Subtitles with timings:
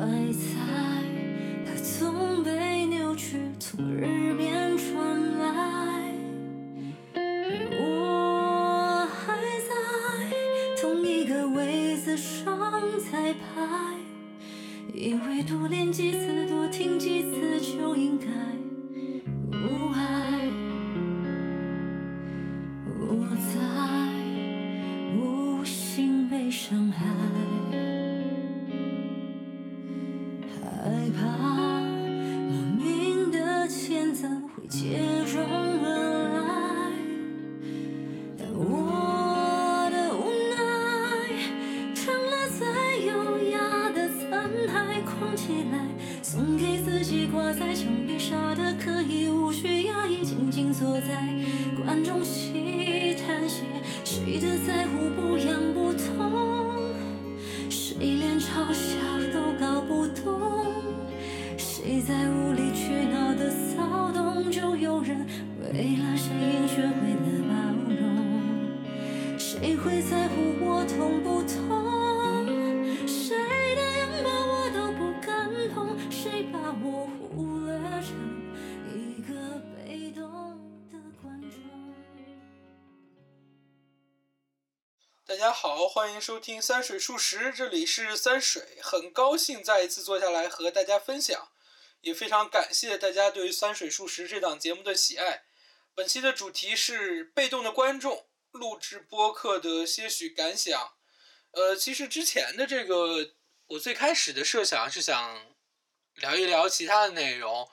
[0.00, 0.93] 爱在，
[31.10, 35.13] 怕莫名的谴责会结
[85.34, 91.50] 大家好，欢迎收听三水数十，这里是三水，很高兴再一次坐下来和大家分享，
[92.02, 95.46] 也非常感谢大家对三水数十这档节目的喜爱。
[95.92, 100.94] 本期的主题是被动的观众录制播客的些许感想。
[101.50, 103.32] 呃，其实之前的这个，
[103.66, 105.52] 我最开始的设想是想
[106.14, 107.68] 聊一聊其他的内容。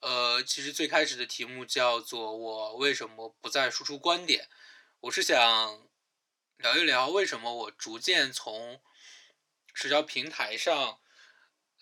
[0.00, 4.50] 呃，其实最开始的题目叫做“我为什么不再输出观点”，
[5.00, 5.85] 我是想。
[6.58, 8.80] 聊一聊为什么我逐渐从
[9.74, 10.98] 社交平台上，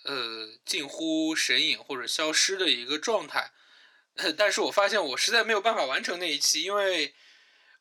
[0.02, 3.52] 呃，近乎神隐或者消失的一个状态。
[4.36, 7.14] 但是我发现我实在没有办法完成那一期，因为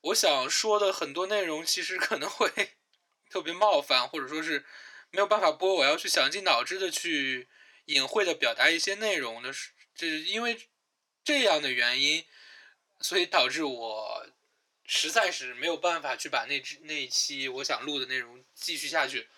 [0.01, 2.77] 我想说的很多内容其实可能会
[3.29, 4.63] 特别冒犯，或者说是
[5.09, 5.73] 没有办法播。
[5.75, 7.49] 我要去想尽脑汁的去
[7.85, 9.51] 隐晦的表达一些内容的，
[9.95, 10.69] 这是因为
[11.23, 12.25] 这样的原因，
[13.01, 14.27] 所以导致我。
[14.85, 19.29] 实在是没有办法去把那支那一期我想录的内容继续下去，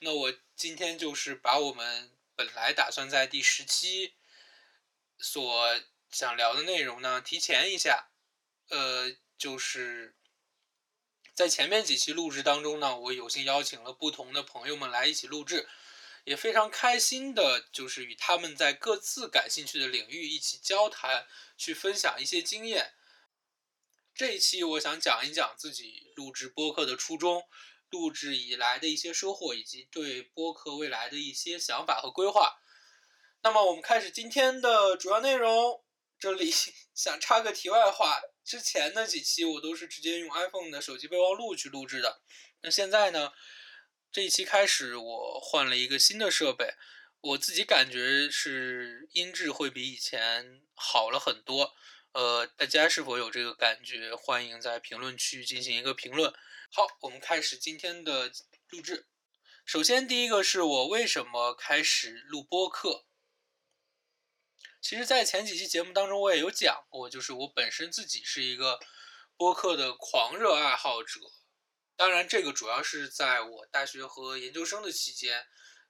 [0.00, 4.14] 那我今天就是把我们本来打算在第十期
[5.18, 8.08] 所想聊的内容呢提前一下，
[8.70, 10.14] 呃，就是
[11.32, 15.68] 在前面几期录制当中呢，我有幸邀请了不同的朋友们来一起录制，
[16.24, 22.94] 也非常开心的，就是与他们在各自感兴趣的领域一起交谈，去分享一些经验。
[24.18, 27.44] 这一期我想讲一讲自己录制播客的初衷，
[27.88, 32.56] 录制以来的一些收获，以及对播客未来的一些想法和规划。
[33.44, 35.84] 那么我们开始今天的主要内容。
[36.18, 36.52] 这里
[36.96, 42.20] 想插个题外话，之前的几期我都是直接用 iPhone 的手机备忘录去录制的。
[42.62, 43.32] 那现在呢，
[44.10, 46.74] 这一期开始我换了一个新的设备，
[47.20, 51.76] 我自己感觉是音质会比以前好了很多。
[52.12, 54.14] 呃，大家是否有这个感觉？
[54.14, 56.32] 欢迎在评论区进行一个评论。
[56.72, 58.32] 好，我们开始今天的
[58.70, 59.06] 录制。
[59.66, 63.04] 首先，第一个是我为什么开始录播客。
[64.80, 68.80] 其实，在前几期节目当中，我也有讲过，就是我本身自己是一个
[69.36, 71.20] 播客的狂热爱好者。
[71.94, 75.46] 当然，这个主要是在我大学和研究生的期间，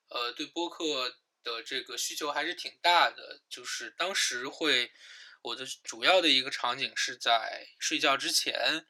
[0.08, 4.92] 呃，对播客的这个需求还是挺大的，就是当时会。
[5.41, 8.87] 我的主要的一个场景是在睡觉之前，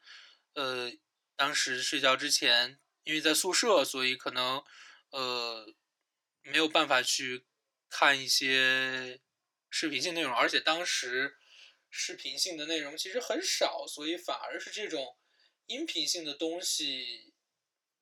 [0.53, 0.91] 呃，
[1.35, 4.63] 当时睡觉之前，因为在宿舍，所以可能
[5.11, 5.73] 呃
[6.41, 7.45] 没有办法去
[7.87, 9.21] 看一些
[9.69, 11.37] 视频性内容，而且当时
[11.89, 15.17] 视频性的内容其实很少，所以反而是这种
[15.67, 17.33] 音频性的东西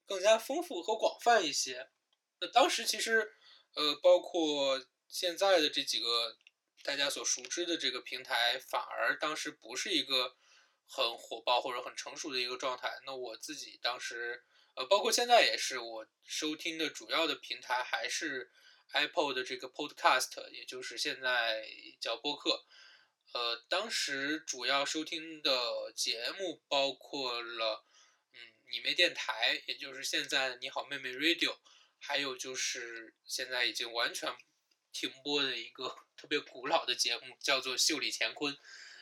[0.05, 1.89] 更加丰富和广泛一些。
[2.39, 3.33] 那当时其实
[3.73, 6.37] 呃，包括现在的这几个。
[6.87, 10.37] 大家所熟知的这个平台，反而当时不是一个
[10.87, 12.89] 很火爆或者很成熟的一个状态。
[13.05, 14.41] 那我自己当时，
[14.73, 18.49] 呃，包括现在也是，我收听的主要的平台还是
[18.93, 21.67] Apple 的这个 Podcast，也就是现在
[21.99, 22.63] 叫播客。
[23.33, 27.83] 呃，当时主要收听的节目包括了，
[28.31, 28.39] 嗯，
[28.71, 31.57] 你妹电台，也就是现在你好妹妹 Radio，
[31.99, 34.33] 还有就是现在已经完全。
[34.93, 38.53] 停播的一个特别古老的节目，叫做《秀里乾坤》，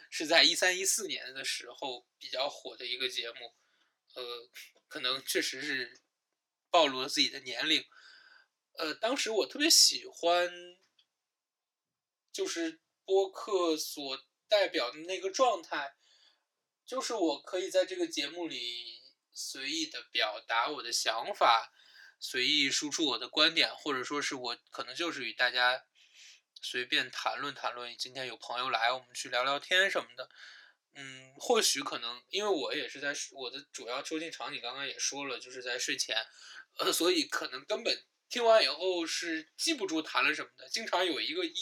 [0.09, 3.56] 是在一三一四年的时候比较火的一个节目。
[4.13, 4.50] 呃，
[4.88, 6.01] 可能确实是
[6.69, 7.83] 暴露了自己的年龄。
[8.77, 10.51] 呃，当时我特别喜欢，
[12.31, 15.95] 就是播客所代表的那个状态，
[16.85, 19.01] 就是我可以在这个节目里
[19.31, 21.71] 随意的表达我的想法，
[22.19, 25.85] 随意输出我的观点，或者说是我可能就是与大家
[26.61, 27.95] 随便谈论谈论。
[27.97, 30.29] 今天有朋友来，我们去聊聊天什么的。
[30.93, 36.15] 嗯，或许可能因为我也是在我的主要收听场景，刚刚也说了，就是在睡前，
[36.77, 38.03] 呃，所以可能根本。
[38.27, 41.53] 听完以后是记不住谈了什么的，经常有一个一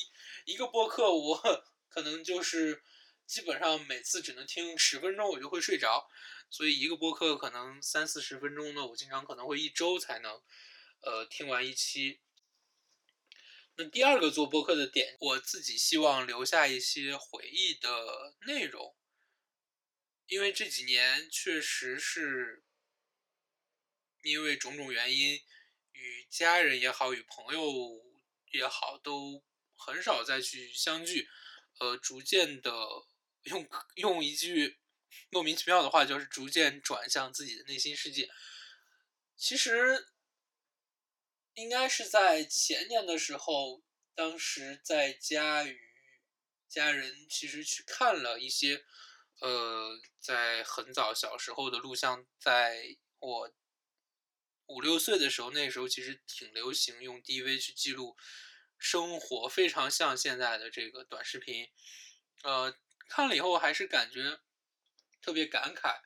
[0.45, 2.81] 一个播客，我可能就是
[3.27, 6.07] 基本上每次只能听十分钟，我就会睡着，
[6.49, 10.41] 所以一个播客可能三四十分钟呢，我经常可能会一周才能
[11.01, 12.21] 呃听完一期。
[13.75, 18.95] 那第二个做播客的点，我自己希望留下一些回忆的内容，
[20.27, 22.63] 因为这几年确实是
[24.21, 25.41] 因为种种原因。
[25.95, 27.63] 与家人也好，与朋友
[28.51, 29.43] 也好，都
[29.75, 31.29] 很少再去相聚。
[31.79, 32.71] 呃，逐渐的
[33.43, 34.79] 用用一句
[35.29, 38.29] 莫名其妙的话，就是逐渐转向自己的内心世界。
[39.37, 40.12] 其实
[41.53, 43.83] 应该是在前年的时候，
[44.15, 45.79] 当时在家与
[46.67, 48.83] 家人其实去看了一些，
[49.39, 53.53] 呃，在很早小时候的录像，在我。
[54.67, 58.15] 五六岁的时候，那时候其实挺流行用 DV 去记录
[58.77, 61.69] 生活，非常像现在的这个短视频。
[62.43, 62.73] 呃，
[63.09, 64.39] 看了以后还是感觉
[65.21, 65.99] 特别感慨，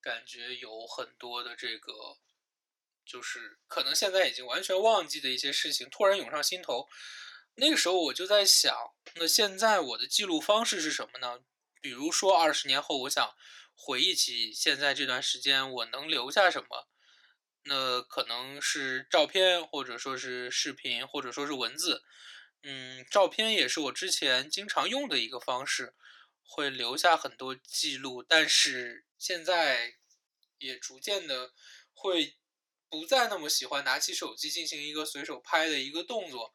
[0.00, 2.18] 感觉有很多的这个，
[3.04, 6.88] 就是可能现在已经完全忘记的一些事情，突然涌上心头。
[7.56, 8.74] 那个时候我就在想，
[9.14, 11.40] 那现在我的记录方式是什么呢？
[11.80, 13.34] 比如说二十年后，我想
[13.74, 16.88] 回忆起现在这段时间，我能留下什么？
[17.66, 22.02] 那可能是照片，或者说是视频，或者说是文字。
[22.62, 25.94] 嗯，照片也是我之前经常用的一个方式，
[26.42, 28.22] 会留下很多记录。
[28.22, 29.94] 但是现在
[30.58, 31.52] 也逐渐的
[31.92, 32.36] 会
[33.00, 36.54] 不再那么喜欢拿起手机进行一个随手拍的一个动作。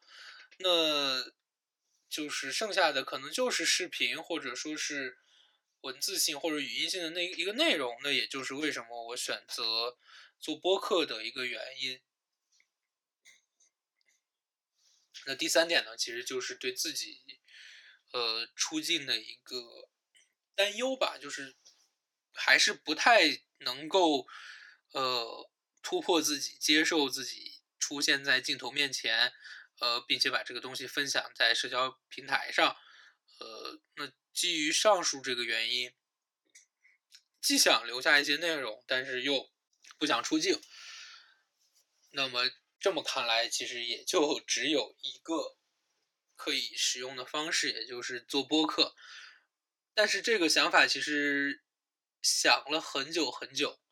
[0.58, 1.32] 那
[2.08, 5.18] 就是剩下的可能就是视频，或者说是
[5.80, 7.96] 文字性或者语音性的那一个内容。
[8.02, 9.96] 那也就是为什么我选择。
[10.42, 12.00] 做播客的一个原因，
[15.26, 17.20] 那第三点呢，其实就是对自己，
[18.12, 19.90] 呃，出镜的一个
[20.54, 21.54] 担忧吧，就是
[22.32, 24.26] 还是不太能够，
[24.92, 25.39] 呃，
[25.90, 29.32] 突破自己，接受自己出现在镜头面前，
[29.80, 32.76] 呃，并且把这个东西分享在社交平台上，
[33.40, 35.92] 呃，那基于上述这个原因，
[37.40, 39.50] 既想留下一些内容，但是又。
[39.98, 40.58] 不想出镜，
[42.12, 42.48] 那么
[42.78, 45.58] 这么看来，其实也就只有一个
[46.36, 48.96] 可以使用的方式，也就是做播客。
[49.92, 51.62] 但是这个想法其实
[52.22, 53.82] 想了很久很久。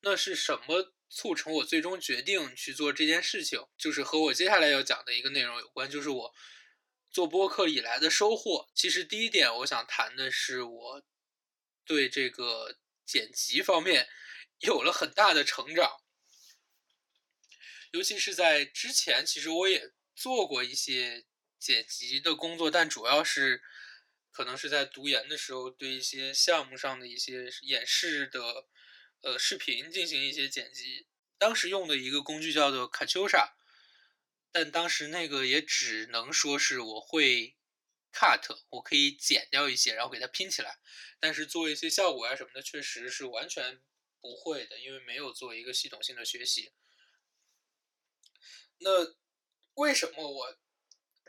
[0.00, 3.68] 那是什么促成我最终决定去做这件事情？
[3.76, 6.34] 就是和我接下来要讲的一个内容有关，就是我
[7.10, 8.68] 做播客以来的收获。
[8.74, 11.02] 其实第一点，我想谈的是我
[11.84, 14.08] 对这个剪辑方面。
[14.60, 16.02] 有了很大的成长，
[17.92, 21.26] 尤其是在之前，其实我也做过一些
[21.60, 23.62] 剪辑的工作，但主要是
[24.32, 28.66] 可能是在读研的时候，对一些项目上的一些演示的
[29.22, 31.06] 呃视频进行一些剪辑。
[31.38, 33.54] 当时用的一个工具叫做 k a t u s h a
[34.50, 37.56] 但当时那个也只能说是我会
[38.12, 40.78] cut，我可以剪掉一些，然后给它拼起来，
[41.20, 43.80] 但是做一些效果啊什么的，确实是完全。
[44.20, 46.72] 不会的，因为没有做一个系统性的学习。
[48.78, 49.14] 那
[49.74, 50.58] 为什么我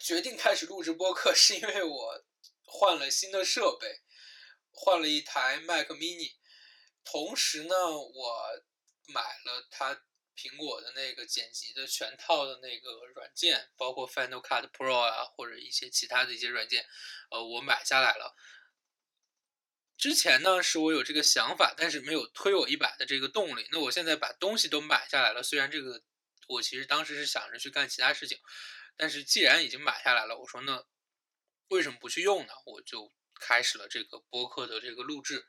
[0.01, 1.31] 决定开始录制播客？
[1.35, 2.25] 是因为我
[2.63, 4.01] 换了新的设备，
[4.71, 6.33] 换了一台 Mac Mini，
[7.11, 8.63] 同时呢，我
[9.07, 9.95] 买了它
[10.35, 16.85] 苹果的那个剪辑的全套的那个软件，包括 Final Cut Pro 啊，或者一些其他的一些软件，
[17.31, 18.35] 呃，我买下来了。
[19.97, 23.67] 之前呢，是我有这个想法，但是没有推我一把的这个动力。
[23.71, 26.03] 那我现在把东西都买下来了，虽然这个
[26.47, 28.37] 我其实当时是想着去干其他事情，
[28.95, 30.85] 但是既然已经买下来了，我说那
[31.69, 32.53] 为什么不去用呢？
[32.67, 33.11] 我就
[33.41, 35.47] 开始了这个播客的这个录制。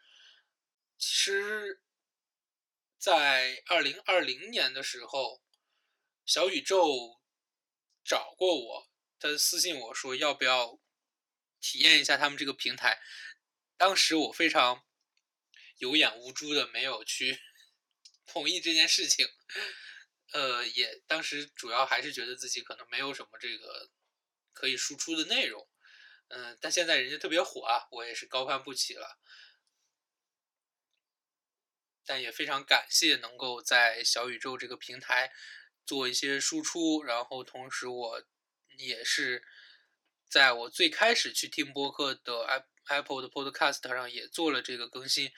[1.00, 1.80] 其实，
[2.98, 5.42] 在二零二零年的时候，
[6.26, 7.22] 小宇宙
[8.04, 10.78] 找过我，他私信我说要不要
[11.58, 13.00] 体验一下他们这个平台。
[13.78, 14.84] 当时我非常
[15.78, 17.40] 有眼无珠的，没有去
[18.26, 19.26] 同意这件事情。
[20.32, 23.90] 呃，也当时主要还是觉得自己可能没有什么这个
[24.52, 25.66] 可以输出的内容，
[26.28, 29.18] 嗯，但现在人家特别火啊，我也是高攀不起了。
[32.10, 35.32] 但也非常感谢能够在小宇宙这个平台
[35.86, 38.24] 做一些输出，然后同时我
[38.76, 39.46] 也是
[40.28, 45.30] 在我最开始去听播客的 Apple 的 Podcast 上也做了这个更新，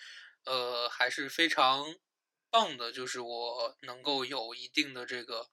[0.45, 1.95] 呃，还是非常
[2.49, 5.51] 棒的，就是我能够有一定的这个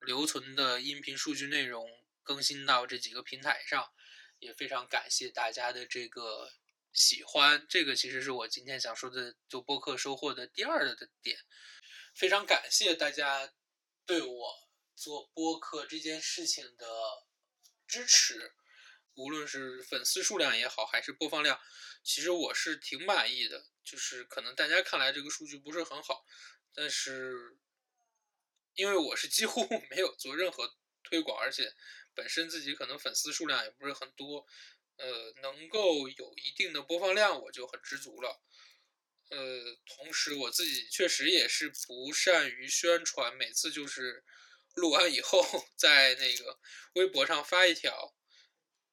[0.00, 1.88] 留存的音频数据内容
[2.22, 3.94] 更新到这几个平台上，
[4.40, 6.52] 也非常感谢大家的这个。
[6.92, 11.38] 喜欢这个，其实是我今天想说的做播客收获的第二的点。
[12.14, 13.52] 非常感谢大家
[14.04, 16.86] 对我做播客这件事情的
[17.86, 18.52] 支持，
[19.14, 21.60] 无论是粉丝数量也好，还是播放量，
[22.02, 23.66] 其实我是挺满意的。
[23.82, 26.24] 就是可能大家看来这个数据不是很好，
[26.74, 27.56] 但是
[28.74, 31.72] 因为我是几乎 没有做任何推广，而且
[32.14, 34.46] 本身自己可能粉丝数量也不是很多。
[35.00, 38.42] 呃，能够有一定的播放量，我就很知足了。
[39.30, 44.22] 呃，同时我自己确实也是不善于宣传，每次就是
[44.74, 45.42] 录完以后
[45.74, 46.58] 在那个
[46.96, 48.14] 微博上发一条，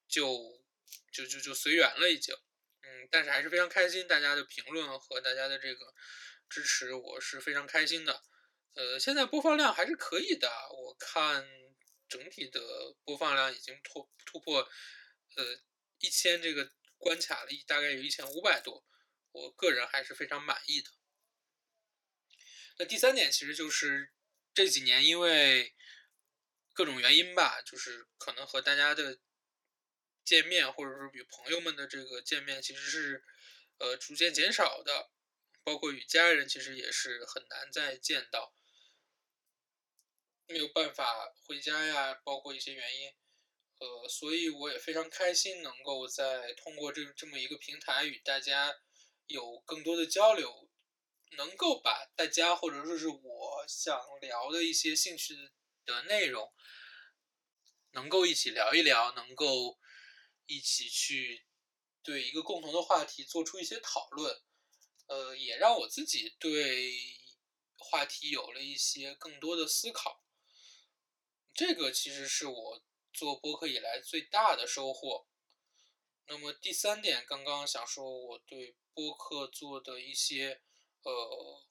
[0.07, 0.63] 就
[1.11, 2.33] 就就就随缘了已经。
[2.83, 5.93] 嗯，但是还是非常开心，大家的评论和大家的这个
[6.47, 8.23] 支持，我是非常开心的。
[8.75, 11.45] 呃，现在播放量还是可以的，我看
[12.07, 12.61] 整体的
[13.03, 14.59] 播放量已经突突破，
[15.35, 15.59] 呃。
[15.99, 18.85] 一千这个关卡了，大概有一千五百多，
[19.31, 20.91] 我个人还是非常满意的。
[22.77, 24.13] 那第三点其实就是
[24.53, 25.75] 这几年因为
[26.73, 29.19] 各种原因吧，就是可能和大家的
[30.23, 33.23] 见面，或者说与朋友们的这个见面，其实是
[33.79, 35.09] 呃逐渐减少的，
[35.63, 38.55] 包括与家人其实也是很难再见到，
[40.45, 43.15] 没有办法回家呀，包括一些原因。
[43.79, 48.75] 呃，所以我也非常开心，能够在通过这这么一个平台与大家
[49.27, 50.67] 有更多的交流，
[51.37, 55.35] 能够把大家或者说是我想聊的一些兴趣
[55.85, 56.51] 的内容，
[57.91, 59.77] 能够一起聊一聊，能够
[60.47, 61.45] 一起去
[62.01, 64.41] 对一个共同的话题做出一些讨论，
[65.05, 66.95] 呃，也让我自己对
[67.77, 70.23] 话题有了一些更多的思考。
[71.53, 72.86] 这个其实是我。
[73.17, 75.25] 做播客以来最大的收获。
[76.27, 80.61] 那么第三点，刚刚想说我对播客做的一些
[81.01, 81.65] 呃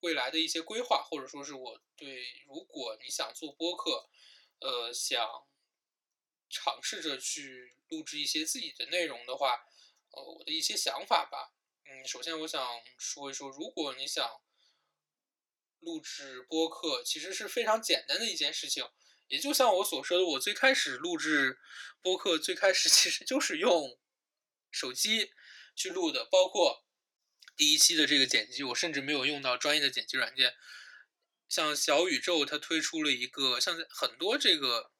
[0.00, 4.10] 未来的一些规划，或者说是我对如果你想做播客，
[4.58, 5.46] 呃想
[6.50, 9.64] 尝试着去录制一些自己的内容的话，
[10.10, 11.54] 呃我的一些想法吧。
[11.84, 14.42] 嗯，首先我想说一说，如果你想
[15.78, 18.84] 录制播客，其实是非常简单的一件事情。
[19.32, 21.58] 也就像我所说的，我最开始录制
[22.02, 23.98] 播客，最开始 其实就是用
[24.70, 25.32] 手机
[25.74, 26.84] 去录的，包括
[27.56, 30.54] 第一期的这个剪辑，我甚至没有用到专业的剪辑软件。
[31.48, 34.92] 像小宇宙，它推出了一个，像很多这个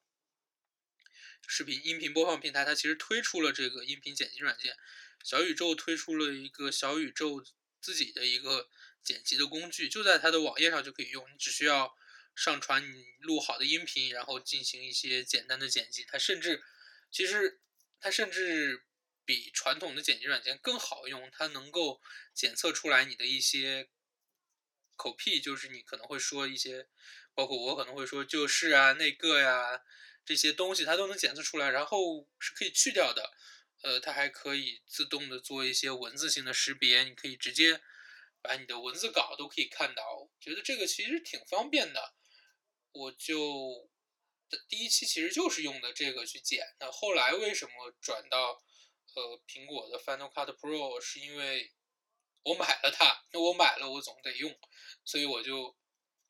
[1.46, 4.74] 视频音频播放平台，它其实推出了这个音频剪辑软件。
[5.22, 7.44] 小宇宙推出了一个小宇宙
[7.82, 8.70] 自己的一个
[9.04, 11.94] 剪辑的工具，就在它的网页上就可以用，你只需要。
[12.34, 16.04] 上传你录好的音频，然后进行一些简单的剪辑。
[16.04, 16.62] 它甚至，
[17.10, 17.60] 其实
[18.00, 18.84] 它甚至
[19.24, 21.30] 比传统的剪辑软件更好用。
[21.30, 22.00] 它能够
[22.34, 23.88] 检测出来你的一些
[24.96, 26.88] 口癖，就是你可能会说一些，
[27.34, 29.82] 包括我可能会说就是啊那个呀
[30.24, 33.32] 这些东西，它都能检测出来，然后是可以去掉的。
[33.82, 37.80] 呃，它还可以自动的做一些文字性的识别，你可以直接
[38.40, 40.30] 把你的文字稿都可以看到。
[40.40, 42.14] 觉得这个其实挺方便的。
[42.92, 43.88] 我就
[44.68, 48.62] 第一期其实就是用的这个去剪，那后来为什么转到
[49.14, 51.00] 呃苹果的 Final Cut Pro？
[51.00, 51.72] 是因为
[52.42, 54.54] 我买了它，那我买了我总得用，
[55.04, 55.76] 所以我就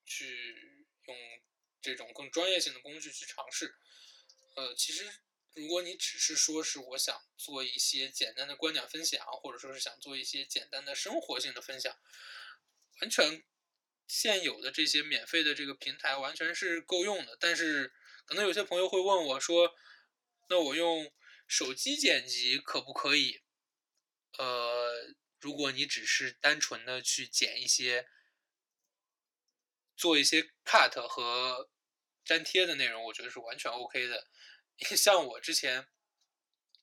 [0.04, 1.16] 去用
[1.80, 3.74] 这种更专业性的工具去尝试。
[4.54, 5.22] 呃，其实
[5.54, 11.98] 如果你只是说是我想做一些简单的观点分享，或者说是想做一些简单的生活性的分享，
[13.00, 13.44] 完全。
[14.06, 17.92] 现有的这些免费的这个平台完全是够用的，但是
[18.26, 19.74] 可能有些朋友会问我说
[20.48, 21.12] ：“那我用
[21.46, 23.42] 手机剪辑可不可以？”
[24.38, 28.08] 呃，如果你只是单纯的去剪一些、
[29.96, 31.68] 做一些 cut 和
[32.24, 34.26] 粘贴的内容，我觉得是完全 OK 的。
[34.96, 35.86] 像我之前，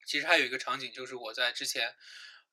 [0.06, 1.96] 其实还有一个场景，就是我在之前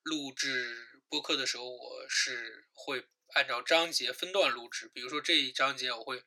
[0.03, 4.89] 录制播客的时候，我是会按照章节分段录制。
[4.93, 6.23] 比如说这一章节，我会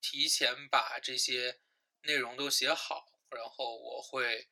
[0.00, 1.60] 提前把这些
[2.02, 4.48] 内容都写好，然后我会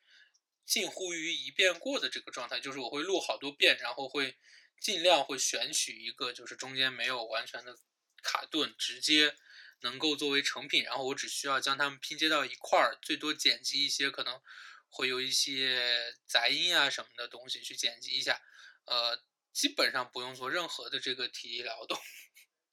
[0.65, 4.37] 近乎于一遍过的这个状态，就是我会录好多遍，然后会
[4.79, 7.77] 尽量会选取一个就是中间没有完全的
[8.21, 9.35] 卡顿，直接
[9.81, 14.41] 能够作为成品，然后我只需要将它们拼接到一块儿，最多剪辑一些可能
[14.89, 18.41] 会有一些杂音啊什么的东西去剪辑一下，
[18.85, 21.97] 呃，基本上不用做任何的这个体力劳动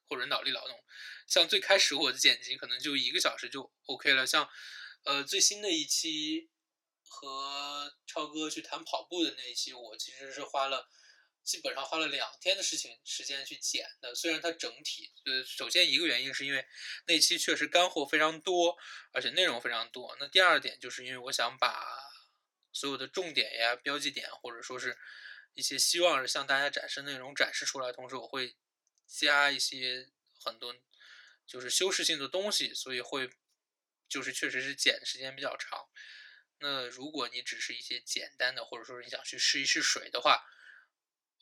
[0.09, 0.83] 或者脑力劳动。
[1.29, 4.49] 像最开始我的剪辑可能就一个小时就 OK 了，像
[5.05, 6.51] 呃最新的一期
[7.07, 10.89] 和超哥去谈跑步的那一期，我其实是花了。
[11.43, 16.65] 基本上花了两天的事情时间去剪的，虽然它整体，呃，首先一个原因是因为
[17.07, 18.77] 那期确实干货非常多，
[19.13, 20.15] 而且内容非常多。
[20.21, 21.83] 那第二点就是因为我想把
[22.73, 24.97] 所有的重点呀、标记点，或者说是
[25.55, 28.57] 一些希望是向大家展示内容展示出来，同时我会
[29.07, 30.75] 加一些很多
[31.47, 33.31] 就是修饰性的东西，所以会
[34.09, 35.89] 就是确实是剪的时间比较长。
[36.59, 40.45] 那如果你只是一些简单的，或者说你想去试一试水的话，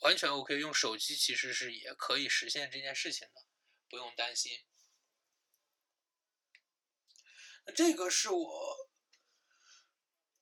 [0.01, 3.45] 完全 OK，用手机其实是也可以实现这件事情的，
[3.89, 4.65] 不用担心。
[7.67, 8.88] 那这个是我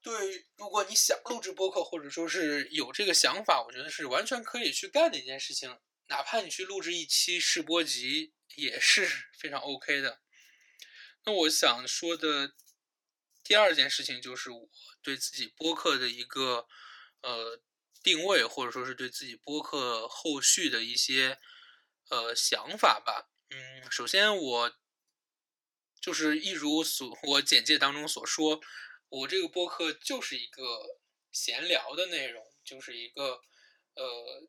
[0.06, 5.80] 对，如果你想录制播客，或者说是有这个想法，我觉得是完全可以去干的一件事情。
[6.06, 10.20] 哪怕你去录制一期试播集，也是非常 OK 的。
[11.24, 12.54] 那我想说的
[13.42, 14.70] 第二件事情，就是我
[15.02, 16.68] 对自己播客的一个
[17.22, 17.60] 呃。
[18.02, 21.40] 定位，或者说是对自己播客后续的一些
[22.08, 23.28] 呃想法吧。
[23.50, 24.76] 嗯，首先我
[26.00, 28.60] 就是一如所我简介当中所说，
[29.08, 30.98] 我这个播客就是一个
[31.32, 33.40] 闲聊的内容，就是一个
[33.94, 34.48] 呃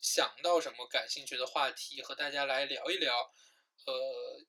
[0.00, 3.32] 想到什么感兴趣的话题和大家来聊一聊。
[3.86, 4.46] 呃，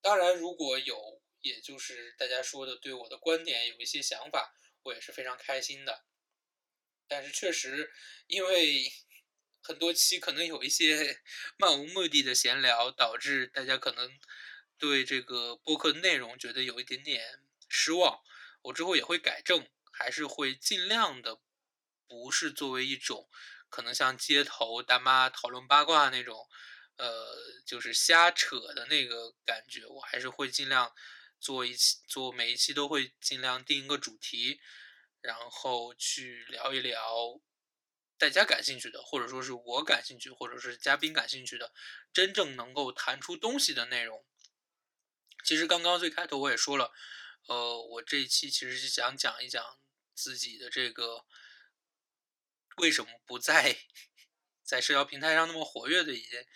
[0.00, 6.04] 当然如果有，也就是大家说的对我的观点有一些想法，我也是非常开心的。
[7.08, 7.92] 但是确实，
[8.26, 8.90] 因为
[9.62, 11.20] 很多期可能有一些
[11.58, 14.18] 漫无目的的闲聊，导致大家可能
[14.78, 17.42] 对这个播客内容觉得有一点点
[17.72, 18.20] 失望。
[18.64, 21.40] 我之后也会改正，还是会尽量的，
[22.06, 23.28] 不是作为一种
[23.70, 26.46] 可能像街头大妈讨论八卦那种，
[26.96, 29.86] 呃，就是瞎扯的那个感觉。
[29.86, 30.92] 我还是会尽量
[31.40, 34.60] 做一期，做每一期都会尽量定一个主题。
[35.22, 37.40] 然后去聊一聊
[38.18, 41.72] 大家感兴趣的，或者说是我感兴趣，或者是嘉宾感兴趣的，
[42.12, 44.26] 真正能够谈出东西的内容。
[45.44, 46.92] 其实刚刚最开头我也说了，
[47.46, 49.78] 呃，我这一期其实是想讲一讲
[50.14, 51.24] 自己的这个
[52.76, 53.78] 为什么不在
[54.62, 56.46] 在社交平台上那么活跃的一些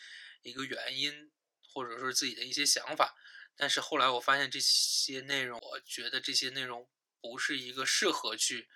[0.43, 1.31] 一个原因，
[1.73, 3.17] 或者说自己的一些想法。
[3.55, 6.89] 但是后来我发现这些内容，我觉得这些内容。
[7.19, 8.69] 不是一个适合去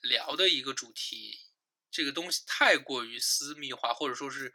[0.00, 1.40] 聊的一个主题，
[1.90, 4.54] 这个东西太过于私密化，或者说是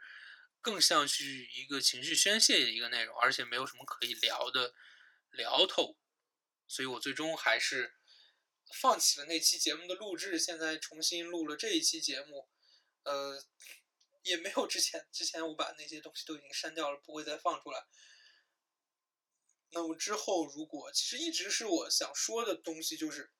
[0.60, 4.74] 更像是一个情绪宣泄的一个内容，而且没有什么可以聊的
[5.30, 5.96] 聊头，
[6.72, 7.98] 所以我最终还是
[8.80, 12.48] 放弃了那期节目的录制，现在重新录了这一期节目，
[13.02, 13.44] 呃，
[14.22, 17.84] 也没有之前之前我把那些东西都已经删掉了，不会再放出来。
[19.72, 23.30] 那么之后，如果其实一直是我想说的东西，就是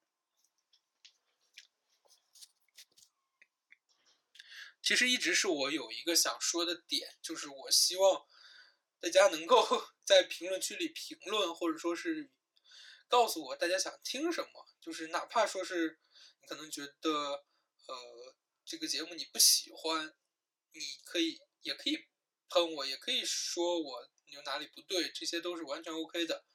[4.82, 8.26] 其实一直是我有一个想说的点，就是我希望
[9.00, 9.64] 大家能够
[10.04, 12.30] 在评论区里评论，或者说是
[13.12, 16.00] 告诉我大家想听什么，就是哪怕说是
[16.40, 20.16] 你可能觉得呃这个节目你不喜欢，
[20.72, 22.06] 你可以也可以
[22.48, 24.10] 喷我，也可以说我。
[24.28, 26.46] 有哪里不对，这些都是完全 OK 的。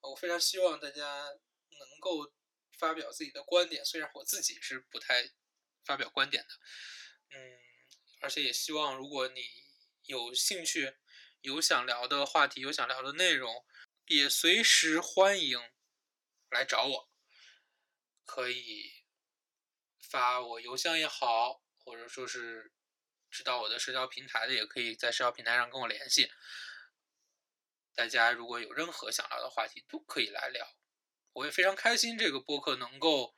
[0.00, 1.26] 我非常希望大家
[1.78, 2.32] 能够
[2.78, 5.30] 发表自己的观点，虽然我自己是不太
[5.84, 6.48] 发表观点的。
[7.36, 7.60] 嗯，
[8.22, 9.42] 而且也希望如果你
[10.04, 10.96] 有兴趣、
[11.42, 13.66] 有想聊的话题、有想聊的内容，
[14.06, 15.60] 也随时欢迎
[16.50, 17.10] 来找我。
[18.24, 18.92] 可以
[19.98, 22.72] 发我邮箱也好，或者说是
[23.30, 26.30] 知道我的社交平台的，也可以在社交平台上跟我联系。
[27.94, 30.76] 大家如果有任何想聊的话题，都可以来聊。
[31.32, 33.34] 我也非常开心，这个播客能够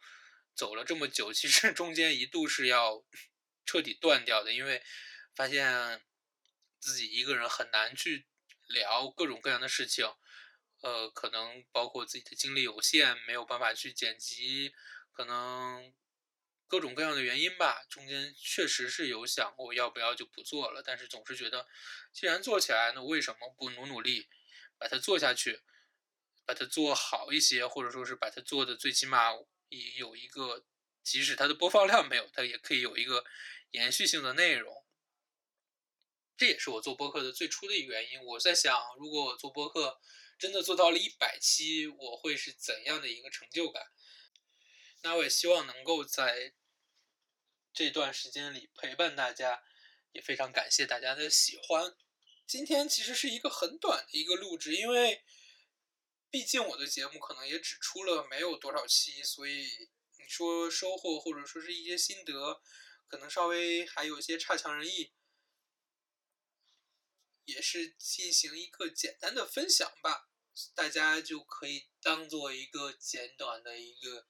[0.54, 1.32] 走了这么久。
[1.32, 3.04] 其实中间一度是要
[3.64, 4.82] 彻底断掉的，因为
[5.34, 6.04] 发现
[6.78, 8.26] 自己一个人很难去
[8.66, 10.12] 聊各种各样的事情。
[10.80, 14.74] 呃，可能包括自己的精力有限，没有办法去剪辑，
[15.12, 15.92] 可能
[16.66, 21.66] 各种各样的原因吧，中间确实是有想过要不要就不做了，但是总是觉得，
[22.12, 24.28] 既然做起来，那为什么不努努力
[24.78, 25.62] 把它做下去，
[26.46, 29.32] 把它做好一些，或者说是把它做的最起码
[29.68, 30.64] 也有一个，
[31.02, 33.24] 即使它的播放量没有，它也可以有一个
[33.72, 34.84] 延续性的内容。
[36.36, 38.24] 这也是我做播客的最初的一个原因。
[38.24, 40.00] 我在想，如果我做播客
[40.40, 43.92] 真的做到了一百期，我会是怎样的一个成就感？
[45.02, 46.54] 那我也希望能够在。
[47.72, 49.62] 这段时间里陪伴大家，
[50.10, 51.96] 也非常感谢大家的喜欢。
[52.44, 55.24] 今天其实是一个很短的一个录制，因为
[56.30, 59.68] 毕竟我的节目可能也只出了没有多少期，所以
[60.18, 62.60] 你说收获或者说是一些心得，
[63.06, 65.12] 可能稍微还有一些差强人意，
[67.44, 70.28] 也是进行一个简单的分享吧，
[70.74, 74.26] 大家就可以当做一个简短的一个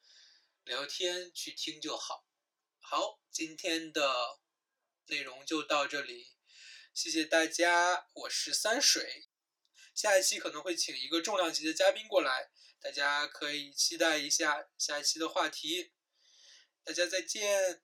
[0.65, 2.27] 聊天去听就好。
[2.79, 4.41] 好，今天的
[5.07, 6.33] 内容就到这里，
[6.93, 9.29] 谢谢大家，我是三水，
[9.95, 15.93] 下一期可能会请一个重量级的嘉宾过来，大家可以期待一下下一期的话题，
[16.85, 17.83] 大家再见。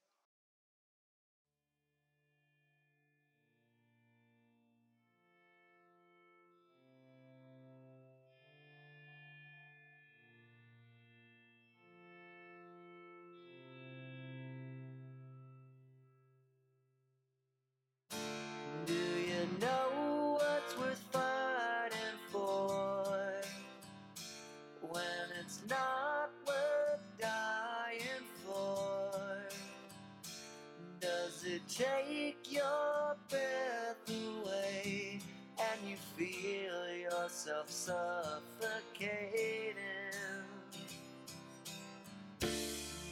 [37.67, 39.75] myself suffocating.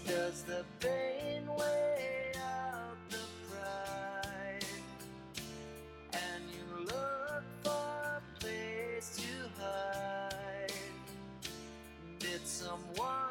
[0.07, 4.65] Does the pain weigh out the pride?
[6.13, 10.71] And you look for a place to hide.
[12.19, 13.24] Did someone?